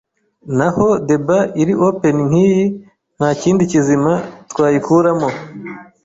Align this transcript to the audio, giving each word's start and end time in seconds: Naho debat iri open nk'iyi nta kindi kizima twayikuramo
Naho 0.57 0.87
debat 1.07 1.47
iri 1.61 1.73
open 1.87 2.15
nk'iyi 2.27 2.65
nta 3.17 3.29
kindi 3.41 3.61
kizima 3.71 4.13
twayikuramo 4.51 5.29